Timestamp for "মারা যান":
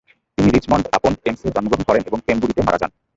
2.63-2.91